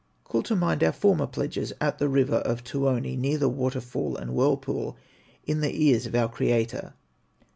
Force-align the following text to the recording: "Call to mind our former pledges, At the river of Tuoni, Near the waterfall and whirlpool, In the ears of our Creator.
"Call 0.23 0.41
to 0.41 0.55
mind 0.55 0.83
our 0.83 0.91
former 0.91 1.27
pledges, 1.27 1.73
At 1.79 1.99
the 1.99 2.09
river 2.09 2.37
of 2.37 2.63
Tuoni, 2.63 3.15
Near 3.15 3.37
the 3.37 3.49
waterfall 3.49 4.17
and 4.17 4.33
whirlpool, 4.33 4.97
In 5.45 5.61
the 5.61 5.79
ears 5.79 6.07
of 6.07 6.15
our 6.15 6.27
Creator. 6.27 6.95